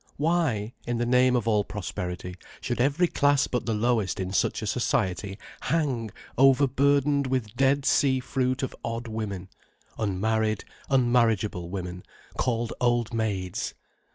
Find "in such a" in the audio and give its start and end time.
4.19-4.65